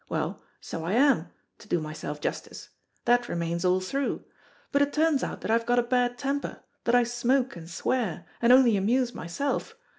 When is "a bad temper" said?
5.77-6.63